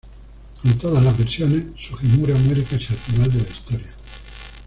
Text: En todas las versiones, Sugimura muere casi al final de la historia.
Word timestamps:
En 0.63 0.79
todas 0.79 1.03
las 1.03 1.15
versiones, 1.15 1.61
Sugimura 1.79 2.33
muere 2.33 2.63
casi 2.63 2.85
al 2.87 2.95
final 2.95 3.31
de 3.33 3.43
la 3.43 3.47
historia. 3.47 3.91